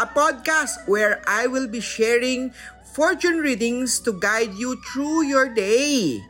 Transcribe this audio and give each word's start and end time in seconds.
a 0.00 0.06
podcast 0.08 0.88
where 0.88 1.20
I 1.28 1.46
will 1.46 1.68
be 1.68 1.80
sharing 1.80 2.52
fortune 2.96 3.44
readings 3.44 4.00
to 4.08 4.16
guide 4.16 4.54
you 4.56 4.80
through 4.88 5.28
your 5.28 5.52
day. 5.52 6.24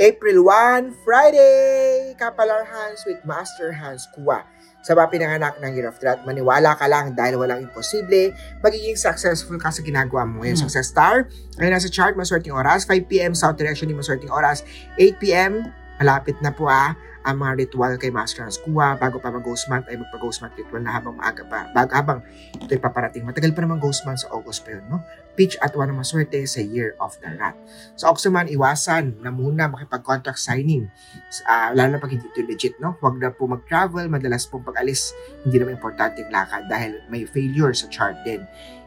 April 0.00 0.44
1, 0.44 0.92
Friday! 1.04 2.12
Kapalar 2.20 2.68
Hans 2.68 3.04
with 3.08 3.20
Master 3.24 3.72
Hans 3.72 4.04
Kua. 4.12 4.44
Sa 4.84 4.92
mga 4.92 5.08
pinanganak 5.08 5.56
ng 5.60 5.72
Year 5.72 5.88
of 5.88 5.96
Rat, 6.04 6.20
maniwala 6.28 6.76
ka 6.76 6.84
lang 6.84 7.16
dahil 7.16 7.40
walang 7.40 7.64
imposible, 7.64 8.30
magiging 8.60 8.94
successful 8.94 9.56
ka 9.56 9.72
sa 9.72 9.80
ginagawa 9.80 10.28
mo. 10.28 10.44
Ngayon, 10.44 10.68
success 10.68 10.92
star, 10.92 11.32
ngayon 11.56 11.72
nasa 11.74 11.88
chart, 11.88 12.12
maswerteng 12.14 12.54
oras, 12.54 12.84
5pm, 12.84 13.32
south 13.32 13.56
direction, 13.56 13.88
di 13.88 13.96
maswerteng 13.96 14.30
oras, 14.30 14.62
8pm, 15.00 15.64
malapit 15.98 16.36
na 16.44 16.52
po 16.52 16.68
ah, 16.68 16.96
ang 17.26 17.42
mga 17.42 17.66
ritual 17.66 17.98
kay 17.98 18.14
Master 18.14 18.46
Hans 18.46 18.62
Kuha 18.62 18.94
bago 18.94 19.18
pa 19.18 19.34
mag-ghost 19.34 19.66
month 19.66 19.90
ay 19.90 19.98
magpa-ghost 19.98 20.38
month 20.46 20.54
ritual 20.54 20.78
na 20.78 20.94
habang 20.94 21.18
maaga 21.18 21.42
pa. 21.42 21.66
Bag, 21.74 21.90
habang 21.90 22.22
ito'y 22.54 22.78
paparating. 22.78 23.26
Matagal 23.26 23.50
pa 23.50 23.66
naman 23.66 23.82
ghost 23.82 24.06
month 24.06 24.22
sa 24.22 24.30
August 24.30 24.62
pa 24.62 24.78
yun, 24.78 24.86
no? 24.86 25.02
Pitch 25.34 25.58
at 25.58 25.74
ng 25.74 25.92
maswerte 25.92 26.38
sa 26.46 26.62
Year 26.62 26.94
of 27.02 27.18
the 27.20 27.28
Rat. 27.34 27.58
Sa 27.98 28.14
Oxyman, 28.14 28.46
iwasan 28.46 29.20
na 29.20 29.34
muna 29.34 29.66
makipag-contract 29.66 30.38
signing. 30.38 30.86
Uh, 31.44 31.74
lalo 31.74 31.98
na 31.98 32.00
pag 32.00 32.14
hindi 32.14 32.24
ito 32.30 32.46
legit, 32.46 32.78
no? 32.78 32.94
Huwag 33.02 33.18
na 33.18 33.34
po 33.34 33.50
mag-travel, 33.50 34.06
madalas 34.06 34.46
pong 34.46 34.62
pag-alis, 34.62 35.10
hindi 35.42 35.58
naman 35.58 35.76
importante 35.76 36.22
yung 36.22 36.30
lakad 36.30 36.70
dahil 36.70 37.02
may 37.10 37.26
failure 37.26 37.74
sa 37.74 37.90
chart 37.90 38.16
din. 38.22 38.46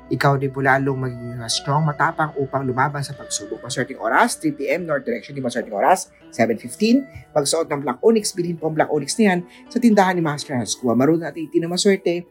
Ikaw 0.10 0.42
din 0.42 0.50
po 0.50 0.66
lalong 0.66 1.06
magiging 1.06 1.38
strong, 1.46 1.86
matapang 1.86 2.34
upang 2.42 2.66
lumaban 2.66 3.06
sa 3.06 3.14
pagsubok. 3.14 3.62
Maswerteng 3.62 4.02
oras, 4.02 4.42
3pm, 4.42 4.90
north 4.90 5.06
direction, 5.06 5.38
di 5.38 5.42
maswerteng 5.42 5.78
oras, 5.78 6.10
7.15. 6.34 7.30
Pagsuot 7.30 7.70
ng 7.70 7.82
Black 7.86 8.02
Onyx, 8.02 8.34
bilhin 8.34 8.58
po 8.58 8.74
ang 8.74 8.76
Black 8.78 8.90
Onyx 8.90 9.14
na 9.22 9.24
yan 9.34 9.40
sa 9.70 9.78
tindahan 9.78 10.18
ni 10.18 10.26
Master 10.26 10.58
Hans. 10.58 10.74
Kuha 10.74 10.98
marunong 10.98 11.30
at 11.30 11.38
itin 11.38 11.66
na 11.66 11.70
maswerte 11.70 12.26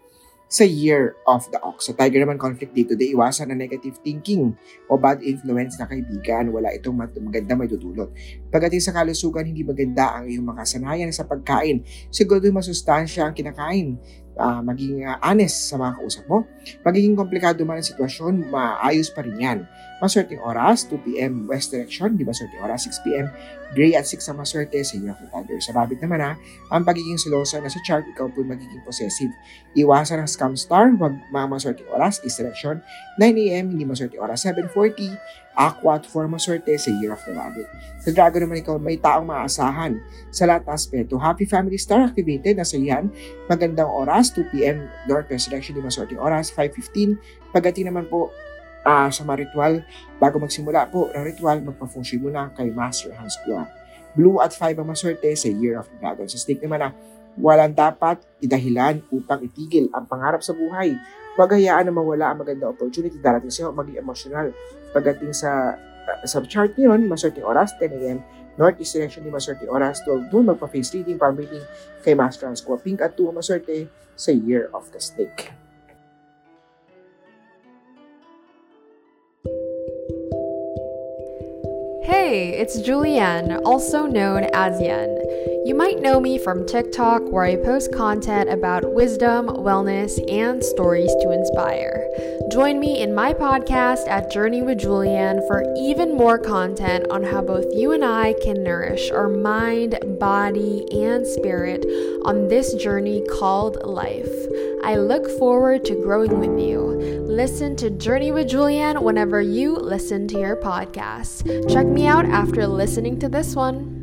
sa 0.49 0.65
Year 0.65 1.13
of 1.29 1.45
the 1.53 1.61
Ox. 1.61 1.87
Sa 1.87 1.95
Tiger 1.95 2.25
naman 2.25 2.41
conflict 2.41 2.73
dito, 2.73 2.97
de 2.97 3.13
iwasan 3.13 3.53
ang 3.53 3.61
negative 3.61 4.01
thinking 4.01 4.57
o 4.89 4.97
bad 4.97 5.21
influence 5.21 5.77
na 5.77 5.85
kaibigan. 5.85 6.49
Wala 6.51 6.73
itong 6.73 6.97
maganda 6.97 7.53
may 7.53 7.69
dudulot. 7.69 8.11
Pagdating 8.49 8.81
sa 8.81 8.97
kalusugan, 8.97 9.45
hindi 9.45 9.61
maganda 9.61 10.17
ang 10.17 10.25
iyong 10.27 10.49
makasanayan 10.49 11.13
sa 11.13 11.29
pagkain. 11.29 11.85
Siguro 12.09 12.41
masustansya 12.49 13.29
ang 13.29 13.37
kinakain 13.37 14.01
uh, 14.39 14.63
maging 14.63 15.05
uh, 15.05 15.19
honest 15.21 15.69
sa 15.69 15.77
mga 15.77 15.93
kausap 15.99 16.25
mo. 16.31 16.47
Magiging 16.87 17.19
komplikado 17.19 17.67
man 17.67 17.83
ang 17.83 17.87
sitwasyon, 17.87 18.49
maayos 18.49 19.11
pa 19.11 19.27
rin 19.27 19.37
yan. 19.37 19.59
Maswerteng 19.99 20.41
oras, 20.41 20.87
2pm 20.87 21.51
west 21.51 21.75
direction, 21.75 22.15
di 22.15 22.23
ba 22.23 22.31
swerteng 22.31 22.63
oras, 22.63 22.87
6pm, 22.87 23.27
gray 23.77 23.93
at 23.93 24.09
6 24.09 24.25
ang 24.33 24.39
maswerte 24.41 24.81
sa 24.81 24.97
the 24.97 25.27
Tiger. 25.29 25.59
Sa 25.61 25.73
rabbit 25.77 26.01
naman 26.01 26.21
ha, 26.25 26.33
ang 26.73 26.83
pagiging 26.85 27.21
silosa 27.21 27.61
na 27.61 27.69
sa 27.69 27.81
chart, 27.85 28.05
ikaw 28.09 28.29
po 28.33 28.41
magiging 28.41 28.81
possessive. 28.85 29.33
Iwasan 29.77 30.25
ang 30.25 30.31
scam 30.31 30.55
star, 30.57 30.93
wag 30.97 31.17
mga 31.29 31.47
maswerteng 31.49 31.91
oras, 31.93 32.21
east 32.25 32.41
direction, 32.41 32.81
9am, 33.21 33.75
hindi 33.77 33.85
maswerteng 33.85 34.23
oras, 34.25 34.47
7.40, 34.47 35.13
Aqua 35.59 35.99
at 35.99 36.07
4 36.07 36.31
maswerte 36.31 36.71
sa 36.79 36.91
Year 37.03 37.11
of 37.11 37.23
the 37.27 37.35
Rabbit. 37.35 37.67
Sa 38.07 38.15
Dragon 38.15 38.47
naman 38.47 38.63
ikaw, 38.63 38.79
may 38.79 38.95
taong 38.95 39.27
maasahan 39.27 39.99
sa 40.31 40.47
lahat 40.47 40.63
ng 40.65 40.71
aspeto. 40.71 41.19
Happy 41.19 41.45
Family 41.45 41.75
Star 41.75 42.07
activated, 42.07 42.55
nasa 42.63 42.79
yan, 42.79 43.11
magandang 43.51 43.91
oras, 43.91 44.31
2pm, 44.39 44.87
Northwest 45.11 45.51
direction, 45.51 45.75
di 45.75 45.83
maswerteng 45.83 46.23
oras, 46.23 46.55
5.15, 46.55 47.19
pagdating 47.51 47.91
naman 47.91 48.07
po 48.07 48.31
uh, 48.85 49.09
sa 49.09 49.23
mga 49.27 49.49
ritual, 49.49 49.83
bago 50.19 50.37
magsimula 50.39 50.91
po 50.91 51.11
ng 51.11 51.25
ritual, 51.25 51.63
magpa-feng 51.63 52.05
muna 52.21 52.51
kay 52.55 52.71
Master 52.71 53.15
Hans 53.17 53.39
Kua. 53.43 53.67
Blue 54.19 54.43
at 54.43 54.51
5 54.51 54.83
ang 54.83 54.89
maswerte 54.89 55.31
sa 55.39 55.49
Year 55.49 55.79
of 55.79 55.87
the 55.87 55.97
Dragon. 56.03 56.27
Sa 56.27 56.39
snake 56.39 56.63
naman 56.65 56.83
na, 56.83 56.91
walang 57.39 57.71
dapat 57.71 58.19
idahilan 58.43 58.99
upang 59.15 59.47
itigil 59.47 59.87
ang 59.95 60.05
pangarap 60.11 60.43
sa 60.43 60.53
buhay. 60.53 60.99
Huwag 61.39 61.55
hayaan 61.55 61.87
na 61.87 61.95
mawala 61.95 62.35
ang 62.35 62.43
maganda 62.43 62.67
opportunity 62.67 63.15
darating 63.23 63.55
sa 63.55 63.67
iyo, 63.67 63.71
maging 63.71 64.03
emotional. 64.03 64.51
Pagdating 64.91 65.31
sa 65.31 65.79
uh, 65.79 66.19
sa 66.27 66.43
chart 66.43 66.75
ngayon, 66.75 67.07
maswerte 67.07 67.39
oras, 67.47 67.71
10 67.79 67.95
a.m. 68.03 68.19
Northeast 68.59 68.99
direction 68.99 69.23
ni 69.23 69.31
maswerte 69.31 69.71
oras, 69.71 70.03
12 70.03 70.35
noon, 70.35 70.51
magpa-face 70.51 70.99
reading, 70.99 71.15
para 71.15 71.31
meeting 71.31 71.63
kay 72.03 72.19
Master 72.19 72.51
Hans 72.51 72.59
Kua. 72.59 72.75
Pink 72.75 72.99
at 72.99 73.15
2 73.15 73.31
maswerte 73.31 73.87
sa 74.19 74.35
Year 74.35 74.67
of 74.75 74.91
the 74.91 74.99
Snake. 74.99 75.55
Hey. 82.09 82.18
Hey, 82.29 82.51
it's 82.51 82.79
Julianne, 82.83 83.59
also 83.65 84.05
known 84.05 84.45
as 84.53 84.79
Yen. 84.83 85.09
You 85.65 85.75
might 85.75 86.03
know 86.03 86.21
me 86.21 86.37
from 86.37 86.67
TikTok, 86.67 87.23
where 87.33 87.45
I 87.45 87.57
post 87.57 87.91
content 87.95 88.51
about 88.51 88.93
wisdom, 88.93 89.47
wellness, 89.47 90.13
and 90.31 90.63
stories 90.63 91.11
to 91.23 91.31
inspire. 91.31 92.07
Join 92.53 92.81
me 92.81 93.01
in 93.01 93.15
my 93.15 93.33
podcast 93.33 94.07
at 94.09 94.31
Journey 94.31 94.61
with 94.61 94.79
Julianne 94.79 95.47
for 95.47 95.65
even 95.79 96.19
more 96.19 96.39
content 96.39 97.07
on 97.11 97.23
how 97.23 97.41
both 97.41 97.65
you 97.73 97.93
and 97.93 98.05
I 98.05 98.35
can 98.43 98.63
nourish 98.63 99.11
our 99.11 99.29
mind, 99.29 99.99
body, 100.21 100.85
and 100.93 101.27
spirit 101.27 101.87
on 102.27 102.49
this 102.49 102.75
journey 102.75 103.23
called 103.39 103.79
life. 103.85 104.33
I 104.85 104.97
look 104.97 105.29
forward 105.39 105.85
to 105.87 105.95
growing 105.95 106.39
with 106.39 106.59
you. 106.61 106.81
Listen 107.27 107.77
to 107.77 107.91
Journey 107.91 108.33
with 108.33 108.49
Julianne 108.49 109.03
whenever 109.03 109.41
you 109.41 109.77
listen 109.77 110.27
to 110.29 110.39
your 110.39 110.57
podcast. 110.57 111.45
Check 111.71 111.87
me 111.87 112.07
out 112.07 112.18
after 112.27 112.67
listening 112.67 113.21
to 113.23 113.29
this 113.31 113.55
one. 113.55 113.99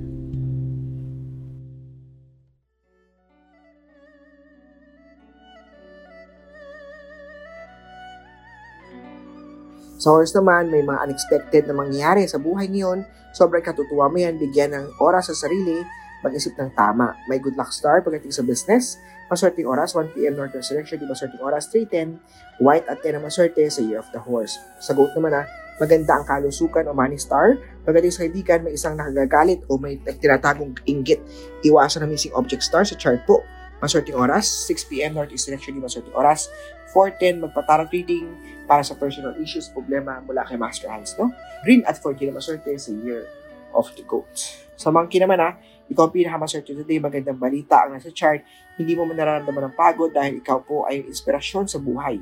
Sa 10.06 10.14
horse 10.14 10.38
naman, 10.38 10.70
may 10.70 10.86
mga 10.86 11.02
unexpected 11.02 11.66
na 11.66 11.74
mangyayari 11.74 12.30
sa 12.30 12.38
buhay 12.38 12.70
ngayon. 12.70 13.02
Sobrang 13.34 13.66
katutuwa 13.66 14.06
mo 14.06 14.22
yan, 14.22 14.38
bigyan 14.38 14.78
ng 14.78 14.86
oras 15.02 15.34
sa 15.34 15.50
sarili, 15.50 15.82
mag-isip 16.22 16.54
ng 16.62 16.78
tama. 16.78 17.18
May 17.26 17.42
good 17.42 17.58
luck 17.58 17.74
star 17.74 18.06
pagdating 18.06 18.30
sa 18.30 18.46
business. 18.46 19.02
Maswerteng 19.34 19.66
oras, 19.66 19.98
1pm 19.98 20.38
Northern 20.38 20.62
Selection, 20.62 21.02
di 21.02 21.10
maswerteng 21.10 21.42
oras, 21.42 21.74
3.10. 21.74 22.22
White 22.62 22.86
at 22.86 23.02
10 23.02 23.18
na 23.18 23.22
maswerte 23.26 23.66
sa 23.66 23.82
Year 23.82 23.98
of 23.98 24.06
the 24.14 24.22
Horse. 24.22 24.62
Sa 24.78 24.94
goat 24.94 25.10
naman 25.18 25.34
na, 25.34 25.50
maganda 25.82 26.16
ang 26.16 26.26
kalusukan 26.28 26.88
o 26.88 26.96
money 26.96 27.20
star. 27.20 27.60
Pagdating 27.84 28.14
sa 28.14 28.22
kaibigan, 28.28 28.60
may 28.64 28.74
isang 28.76 28.96
nakagagalit 28.96 29.62
o 29.68 29.76
may 29.76 30.00
tinatagong 30.00 30.76
inggit. 30.88 31.20
Iwasan 31.64 32.04
ang 32.06 32.12
missing 32.12 32.34
object 32.34 32.64
star 32.64 32.88
sa 32.88 32.96
chart 32.96 33.24
po. 33.28 33.44
Maswerteng 33.84 34.16
oras, 34.16 34.48
6pm 34.72 35.20
Northeast 35.20 35.52
Direction, 35.52 35.76
di 35.76 35.84
maswerteng 35.84 36.16
oras, 36.16 36.48
4.10 36.96 37.44
magpatarot 37.44 37.92
reading 37.92 38.32
para 38.64 38.82
sa 38.88 38.96
personal 38.96 39.36
issues, 39.36 39.68
problema 39.68 40.24
mula 40.24 40.48
kay 40.48 40.56
Master 40.56 40.88
Hans, 40.88 41.20
no? 41.20 41.28
Green 41.68 41.84
at 41.84 42.00
4 42.00 42.16
na 42.32 42.40
maswerte 42.40 42.72
sa 42.80 42.96
Year 43.04 43.28
of 43.76 43.92
the 44.00 44.04
Goat. 44.08 44.32
Sa 44.80 44.96
monkey 44.96 45.20
naman 45.20 45.44
ha, 45.44 45.60
ikaw 45.86 46.10
ang 46.10 46.14
pinakamaswerte 46.18 46.74
today, 46.74 46.98
magandang 46.98 47.38
balita 47.38 47.86
ang 47.86 47.94
nasa 47.94 48.10
chart, 48.10 48.42
hindi 48.76 48.98
mo 48.98 49.06
man 49.06 49.22
nararamdaman 49.22 49.70
ng 49.70 49.76
pagod 49.78 50.10
dahil 50.10 50.42
ikaw 50.42 50.60
po 50.66 50.84
ay 50.90 51.06
inspirasyon 51.06 51.70
sa 51.70 51.78
buhay. 51.78 52.18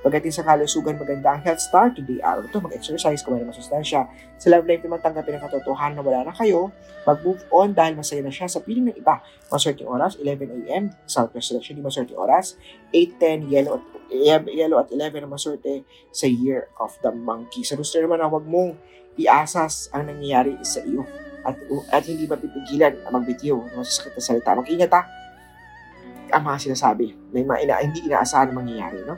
Pagdating 0.00 0.30
sa 0.30 0.46
kalusugan, 0.46 0.94
maganda 0.94 1.34
ang 1.34 1.42
health 1.42 1.58
star 1.58 1.90
today 1.90 2.22
araw 2.22 2.46
ito, 2.46 2.62
mag-exercise, 2.62 3.20
kumain 3.26 3.42
ng 3.42 3.50
masustansya. 3.50 4.06
Sa 4.38 4.46
love 4.54 4.64
life 4.70 4.80
naman, 4.86 5.02
tanggapin 5.02 5.34
ang 5.34 5.44
katotohanan 5.50 5.98
na 5.98 6.02
wala 6.06 6.20
na 6.30 6.32
kayo, 6.32 6.70
mag-move 7.04 7.42
on 7.50 7.74
dahil 7.74 7.98
masaya 7.98 8.22
na 8.22 8.30
siya 8.30 8.46
sa 8.46 8.62
piling 8.62 8.94
ng 8.94 8.96
iba. 8.96 9.18
Maswerte 9.50 9.82
oras, 9.82 10.14
11 10.16 10.70
a.m., 10.70 10.94
Southwest 11.04 11.50
Selection, 11.50 11.82
maswerte 11.82 12.14
oras, 12.14 12.54
8.10, 12.94 13.50
yellow 13.50 13.82
at, 13.82 13.84
yellow 14.46 14.78
at 14.78 14.88
11 14.94 15.26
na 15.26 15.28
maswerte 15.28 15.82
sa 16.14 16.30
Year 16.30 16.70
of 16.78 16.94
the 17.02 17.10
Monkey. 17.10 17.66
Sa 17.66 17.74
rooster 17.74 18.00
naman, 18.00 18.22
huwag 18.22 18.46
mong 18.46 18.78
iasas 19.18 19.90
ang 19.90 20.06
nangyayari 20.06 20.54
sa 20.62 20.80
iyo 20.86 21.27
at, 21.46 21.54
at 21.94 22.02
hindi 22.06 22.26
mapipigilan 22.26 22.98
ang 23.06 23.12
magbitiw 23.18 23.54
ng 23.54 23.78
masasakit 23.78 24.12
na 24.14 24.22
salita. 24.22 24.58
Mag-ingat 24.58 24.90
ha 24.94 25.02
ang 26.28 26.44
mga 26.44 26.58
sinasabi 26.60 27.16
na 27.32 27.40
mga 27.40 27.60
ina, 27.64 27.80
hindi 27.80 28.04
inaasahan 28.04 28.52
na 28.52 28.58
mangyayari. 28.60 29.00
No? 29.04 29.16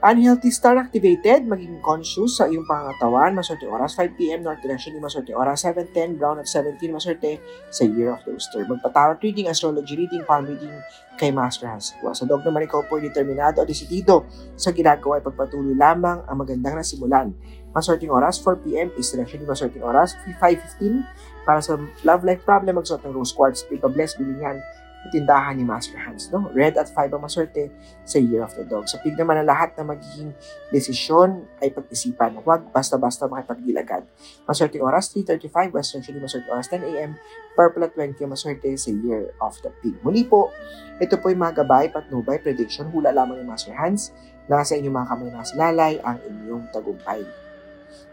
Unhealthy 0.00 0.48
star 0.48 0.80
activated, 0.80 1.44
maging 1.44 1.76
conscious 1.84 2.40
sa 2.40 2.48
iyong 2.48 2.64
pangatawan, 2.64 3.36
maswerte 3.36 3.68
oras 3.68 3.92
5pm, 3.92 4.40
north 4.40 4.64
direction, 4.64 4.96
maswerte 4.96 5.36
oras 5.36 5.60
7.10, 5.60 6.16
brown 6.16 6.40
at 6.40 6.48
17, 6.48 6.88
maswerte 6.88 7.36
sa 7.68 7.84
year 7.84 8.08
of 8.08 8.24
the 8.24 8.32
rooster. 8.32 8.64
Magpatarot 8.64 9.20
reading, 9.20 9.52
astrology 9.52 10.00
reading, 10.00 10.24
palm 10.24 10.48
reading 10.48 10.72
kay 11.20 11.28
Master 11.28 11.68
Hans. 11.68 11.92
Sa 12.16 12.24
dog 12.24 12.40
naman 12.48 12.64
ikaw 12.64 12.80
po 12.88 12.96
determinado 12.96 13.60
at 13.60 13.68
desidido 13.68 14.24
sa 14.56 14.72
ginagawa 14.72 15.20
ay 15.20 15.24
pagpatuloy 15.28 15.76
lamang 15.76 16.24
ang 16.24 16.36
magandang 16.40 16.80
nasimulan. 16.80 17.36
Maswerteng 17.76 18.08
oras 18.08 18.40
4pm, 18.40 18.96
is 18.96 19.12
direction, 19.12 19.44
maswerteng 19.44 19.84
oras 19.84 20.16
5.15 20.40 21.04
para 21.44 21.60
sa 21.60 21.76
love 22.08 22.24
life 22.24 22.40
problem, 22.48 22.80
magsuot 22.80 23.04
ng 23.04 23.12
rose 23.12 23.36
quartz, 23.36 23.68
bless, 23.68 24.16
bilingan 24.16 24.64
tindahan 25.08 25.56
ni 25.56 25.64
Master 25.64 25.96
Hans. 25.96 26.28
No? 26.28 26.52
Red 26.52 26.76
at 26.76 26.92
5 26.92 27.16
ang 27.16 27.24
maswerte 27.24 27.72
sa 28.04 28.20
Year 28.20 28.44
of 28.44 28.52
the 28.52 28.68
Dog. 28.68 28.84
Sa 28.84 29.00
pig 29.00 29.16
naman 29.16 29.40
na 29.40 29.48
lahat 29.48 29.72
na 29.80 29.96
magiging 29.96 30.36
desisyon 30.68 31.48
ay 31.64 31.72
pag-isipan. 31.72 32.36
Huwag 32.44 32.68
basta-basta 32.68 33.24
makipagdilagad. 33.24 34.04
Maswerte 34.44 34.76
oras 34.84 35.08
3.35, 35.16 35.72
West 35.72 35.96
Century 35.96 36.20
maswerte 36.20 36.52
oras 36.52 36.68
10 36.68 36.84
a.m. 36.84 37.16
Purple 37.56 37.88
at 37.88 37.96
20 37.96 38.20
maswerte 38.28 38.68
sa 38.76 38.92
Year 38.92 39.32
of 39.40 39.56
the 39.64 39.72
Pig. 39.80 39.96
Muli 40.04 40.28
po, 40.28 40.52
ito 41.00 41.16
po 41.16 41.32
yung 41.32 41.40
mga 41.40 41.64
gabay, 41.64 41.88
patnubay, 41.88 42.36
prediction, 42.44 42.92
hula 42.92 43.08
lamang 43.08 43.40
ni 43.40 43.48
Master 43.48 43.72
Hans. 43.72 44.12
Nasa 44.52 44.76
inyong 44.76 45.00
mga 45.00 45.08
kamay 45.08 45.28
na 45.32 45.48
silalay 45.48 45.94
ang 46.04 46.20
inyong 46.20 46.68
tagumpay. 46.76 47.24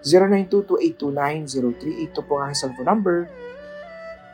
0922-829-038 0.05 2.05
ito 2.07 2.21
po 2.23 2.39
ang 2.39 2.49
aking 2.49 2.59
cellphone 2.63 2.87
number 2.87 3.27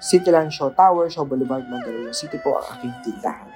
Cityland 0.04 0.52
Show 0.52 0.76
Tower, 0.76 1.08
Show 1.08 1.24
Boulevard, 1.24 1.64
Mandaluyong 1.72 2.12
City 2.12 2.36
po 2.44 2.60
ang 2.60 2.76
aking 2.76 2.92
tindahan. 3.08 3.48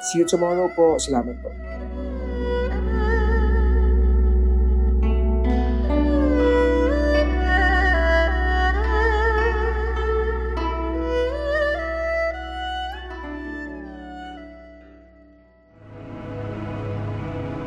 See 0.00 0.24
you 0.24 0.24
tomorrow 0.24 0.72
po. 0.72 0.96
Salamat 0.96 1.36
po. 1.44 1.52